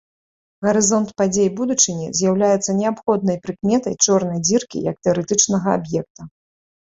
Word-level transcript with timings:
Гарызонт 0.67 1.09
падзей 1.21 1.49
будучыні 1.59 2.07
з'яўляецца 2.19 2.73
неабходнай 2.79 3.37
прыкметай 3.45 3.95
чорнай 4.07 4.39
дзіркі 4.49 4.81
як 4.89 4.97
тэарэтычнага 5.09 5.67
аб'екта. 5.81 6.21